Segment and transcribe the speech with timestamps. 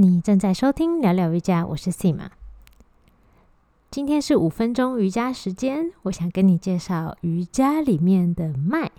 [0.00, 2.28] 你正在收听聊聊瑜伽，我是 Sima。
[3.90, 8.92] 今天是五分钟瑜伽时间，我想跟你介绍瑜伽里面的脉，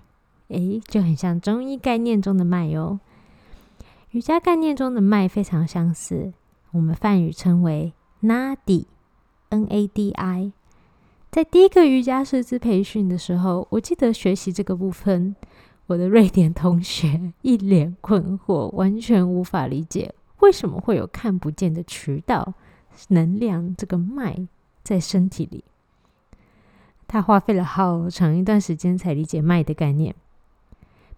[0.50, 3.00] 诶，就很像中医概念中的脉哦。
[4.12, 6.34] 瑜伽概念中的脉非常相似，
[6.72, 10.52] 我们梵语称为 Nadi，N-A-D-I。
[11.32, 15.34] 在第一个瑜伽师资培训的时候，我记得学习这个部分，
[15.88, 20.14] 我的瑞典同学一脸困惑，完全无法理解。
[20.40, 22.54] 为什么会有看不见的渠道
[23.10, 23.76] 能量？
[23.76, 24.48] 这个脉
[24.84, 25.64] 在身体里，
[27.08, 30.16] 他花费了好长一段时间才理解脉的概念。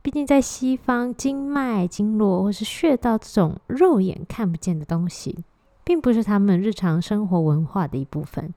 [0.01, 5.43] 毕竟在西方，经脉、经络或是穴道这种肉眼看不见的东西，
[5.83, 8.51] 并不是他们日常生活文化的一部分。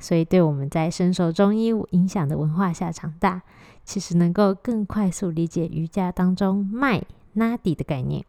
[0.00, 3.42] 所以，对我们在深受中医影响的文化下长大，
[3.84, 8.24] 其实能够更快速理解瑜伽当中脉拉底的概念。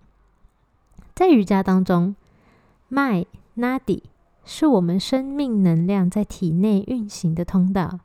[1.14, 2.16] 在瑜伽当中，
[2.88, 3.26] 脉
[3.58, 4.04] （nadi）
[4.44, 8.00] 是我们生命能量在体内运行的通道。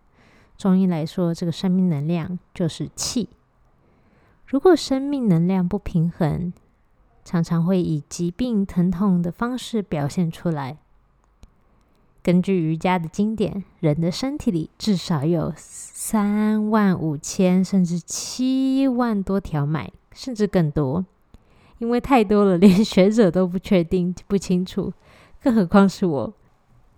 [0.59, 3.29] 中医来说，这个生命能量就是气。
[4.47, 6.53] 如果生命能量不平衡，
[7.25, 10.79] 常常会以疾病、疼痛的方式表现出来。
[12.23, 21.05] 根据瑜伽的经典，人的身体里至少有三万五千甚至七万多条脉，甚至更多。
[21.79, 24.93] 因为太多了，连学者都不确定、不清楚，
[25.43, 26.33] 更何况是我。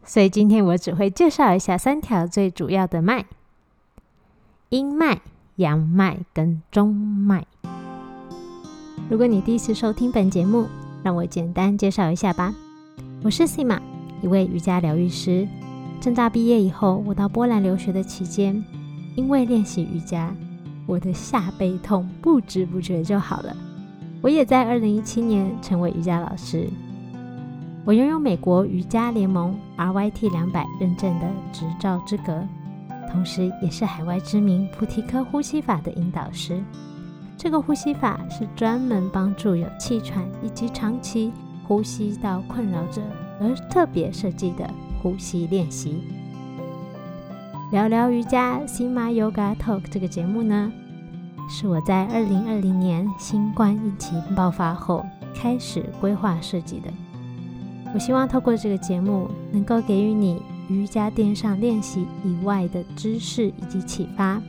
[0.04, 3.26] 所以今天我只会介绍一下三条最主要的脉：
[4.68, 5.20] 阴脉、
[5.56, 7.46] 阳脉跟中脉。
[9.10, 10.66] 如果你第一次收听本节目，
[11.02, 12.54] 让我简单介绍一下吧。
[13.22, 13.80] 我是 Sima，
[14.22, 15.46] 一位瑜伽疗愈师。
[16.00, 18.64] 正大毕业以后，我到波兰留学的期间，
[19.16, 20.32] 因为练习瑜伽，
[20.86, 23.56] 我的下背痛不知不觉就好了。
[24.20, 26.68] 我也在二零一七年成为瑜伽老师。
[27.84, 32.46] 我拥有美国瑜伽联盟 RYT 两百认证的执照资格，
[33.10, 36.62] 同时也是海外知名菩提科呼吸法的引导师。
[37.36, 41.32] 这个呼吸法是专门帮助有气喘以及长期
[41.64, 43.00] 呼吸道困扰者
[43.40, 44.68] 而特别设计的
[45.00, 46.02] 呼吸练习。
[47.70, 50.72] 聊聊瑜伽 Sima Yoga Talk 这个节目呢？
[51.48, 55.04] 是我在二零二零年新冠疫情爆发后
[55.34, 56.88] 开始规划设计的。
[57.94, 64.40] 我希望透过这个节目，能够给予你瑜伽垫上练习以外的知识以及启发。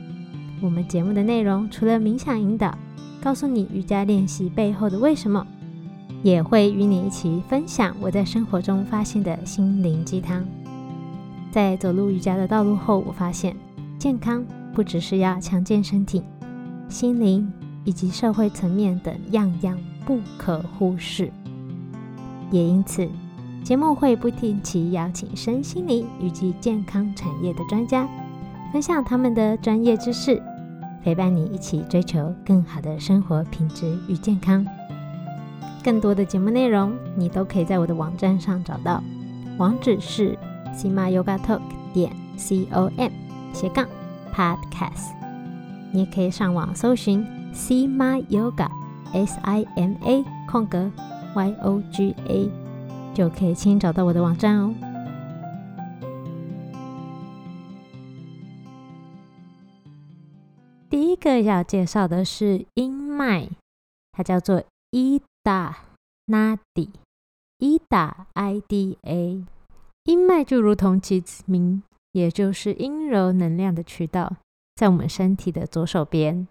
[0.60, 2.76] 我们节目的内容除了冥想引导，
[3.22, 5.46] 告诉你瑜伽练习背后的为什么，
[6.22, 10.44] 也会与你一起分享我在生活中发现的心灵鸡汤。
[11.50, 13.56] 在走入瑜伽的道路后，我发现
[13.98, 14.44] 健康
[14.74, 16.22] 不只是要强健身体。
[16.90, 17.50] 心灵
[17.84, 21.32] 以及社会层面等样样不可忽视，
[22.50, 23.08] 也因此，
[23.62, 28.08] 节目会不定期邀请身心灵以及健康产业的专家，
[28.72, 30.42] 分享他们的专业知识，
[31.02, 34.66] 陪伴你一起追求更好的生活品质与健康。
[35.82, 39.02] 更多的节目内容，你都可以在我的网站上找到，
[39.58, 40.36] 网址是
[40.74, 41.60] sima yoga talk
[41.94, 43.10] 点 c o m
[43.52, 43.86] 斜杠
[44.34, 45.19] podcast。
[45.92, 50.90] 你也可以上网搜寻 Sima Yoga，S I M A 空格
[51.34, 52.50] Y O G A，
[53.14, 54.74] 就可以轻易找到我的网站哦。
[60.88, 63.48] 第一个要介绍的是阴脉，
[64.12, 64.62] 它叫做
[64.92, 65.74] Ida
[66.26, 69.44] Nadi，Ida I D A。
[70.04, 74.36] 阴脉就如同其名，也就是阴柔能量的渠道。
[74.80, 76.48] 在我们身体的左手边，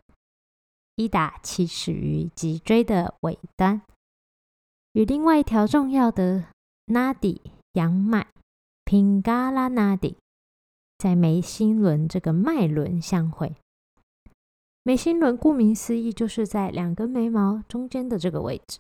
[0.94, 3.82] 一打起始于脊椎的尾端，
[4.92, 6.46] 与另外一条重要的
[6.86, 7.42] Nadi
[7.74, 8.28] 阳脉
[8.86, 10.14] Pingala Nadi
[11.00, 13.56] 在眉心轮这个脉轮相会。
[14.84, 18.78] 眉心轮顾名思义，就是在两根眉毛中间的这个位置。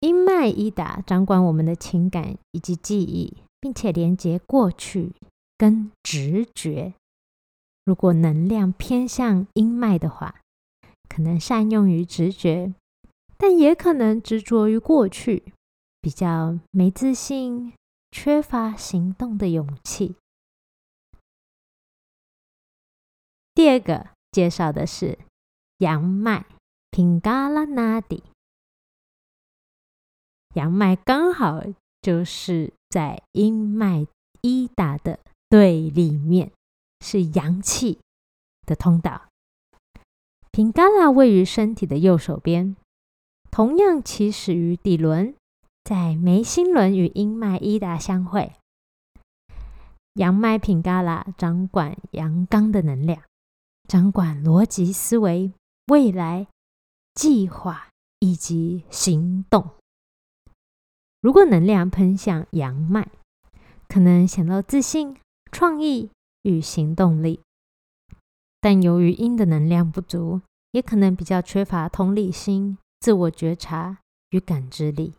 [0.00, 5.12] 阴脉一打掌管我们的情感以及记忆，并且连接过去。
[5.58, 6.92] 跟直觉，
[7.86, 10.40] 如果能量偏向阴脉的话，
[11.08, 12.74] 可能善用于直觉，
[13.38, 15.52] 但也可能执着于过去，
[16.00, 17.72] 比较没自信，
[18.10, 20.16] 缺乏行动的勇气。
[23.54, 25.16] 第二个介绍的是
[25.78, 26.44] 阳脉
[26.90, 28.24] ，Pingala Nadi，
[30.54, 31.62] 阳脉刚好
[32.02, 34.08] 就是在阴脉
[34.40, 35.20] 一打的。
[35.48, 36.50] 对立面
[37.00, 37.98] 是阳气
[38.64, 39.28] 的通道。
[40.50, 42.76] 平冈拉位于身体的右手边，
[43.50, 45.34] 同样起始于底轮，
[45.84, 48.52] 在眉心轮与阴脉伊达相会。
[50.14, 53.22] 阳脉品嘎拉掌管阳刚的能量，
[53.86, 55.52] 掌管逻辑思维、
[55.88, 56.46] 未来
[57.14, 57.88] 计划
[58.20, 59.72] 以及行动。
[61.20, 63.10] 如果能量喷向阳脉，
[63.88, 65.18] 可能想到自信、
[65.52, 66.10] 创意
[66.46, 67.40] 与行动力；
[68.60, 70.40] 但由于阴的能量不足，
[70.70, 73.98] 也可能比较缺乏同理心、自我觉察
[74.30, 75.14] 与感知力。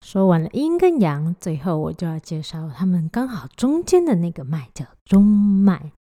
[0.00, 5.92] 说完了阴跟阳，最后我就要介绍他们刚好中间的那个脉，叫中脉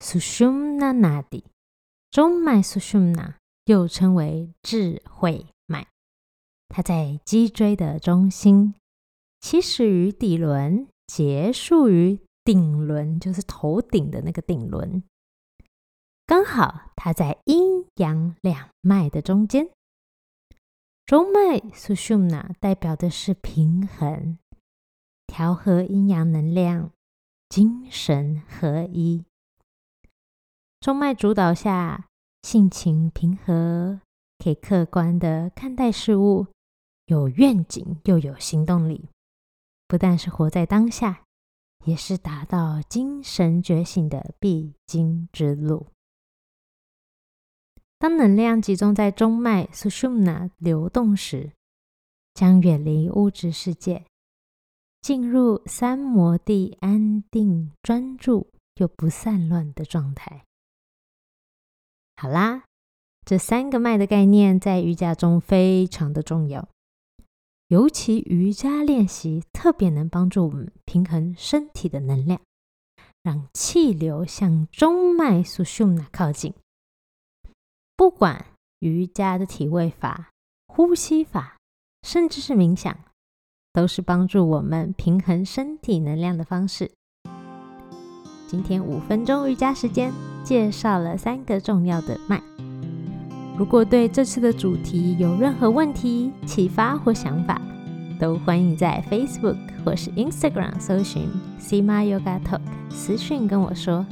[0.00, 1.44] （Sushumna Nadi）。
[2.10, 3.34] 中脉 Sushumna
[3.66, 5.86] 又称为智慧脉，
[6.68, 8.74] 它在脊椎的中心，
[9.40, 15.02] 起始于底轮，结束于顶轮，就是头顶的那个顶轮。
[16.26, 19.70] 刚好它在阴阳两脉的中间。
[21.06, 24.38] 中脉苏逊呐代表的是平衡、
[25.26, 26.90] 调和阴阳能量、
[27.48, 29.24] 精神合一。
[30.80, 32.08] 中脉主导下，
[32.42, 34.00] 性情平和，
[34.38, 36.46] 可以客观的看待事物，
[37.06, 39.08] 有愿景又有行动力。
[39.86, 41.23] 不但是活在当下，
[41.84, 45.86] 也是达到精神觉醒的必经之路。
[47.98, 51.52] 当能量集中在中脉 Sushumna 流动时，
[52.34, 54.04] 将远离物质世界，
[55.00, 60.44] 进入三摩地安定、专注又不散乱的状态。
[62.16, 62.64] 好啦，
[63.24, 66.68] 这三个脉的概念在瑜伽中非常的重要，
[67.68, 72.40] 尤其瑜伽练习特别能帮助我们平衡身体的能量，
[73.22, 76.52] 让气流向中脉苏逊娜靠近。
[77.96, 78.46] 不管
[78.80, 80.30] 瑜伽的体位法、
[80.66, 81.56] 呼吸法，
[82.02, 82.96] 甚至是冥想，
[83.72, 86.92] 都是帮助我们平衡身体能量的方式。
[88.46, 90.12] 今天五分钟瑜伽时间，
[90.44, 92.53] 介绍了三个重要的脉。
[93.56, 97.60] 如果对这次的主题有任何问题、启发或想法，
[98.18, 101.28] 都欢迎在 Facebook 或是 Instagram 搜寻
[101.60, 102.60] Sima Yoga Talk
[102.90, 104.04] 私讯跟我说。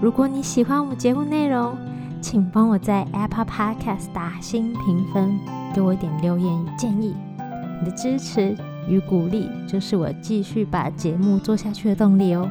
[0.00, 1.76] 如果你喜欢我们节目内容，
[2.20, 5.38] 请帮我在 Apple Podcast 打新评分，
[5.72, 7.14] 给我一点留言与建议。
[7.78, 8.56] 你的支持
[8.88, 12.50] 与鼓励，就是我继续把节目做下去的动力哦。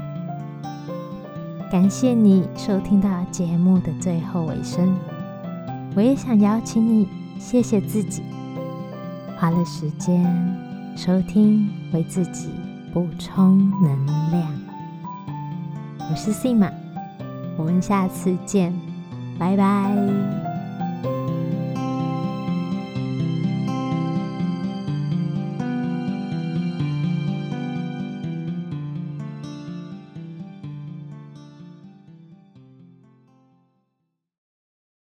[1.69, 4.93] 感谢你收听到节目的最后尾声，
[5.95, 7.07] 我也想邀请你，
[7.37, 8.21] 谢谢自己
[9.37, 10.23] 花了时间
[10.95, 12.49] 收听，为自己
[12.93, 14.49] 补充能量。
[16.09, 16.71] 我是 Sima，
[17.57, 18.73] 我们下次见。
[19.37, 20.40] 拜拜。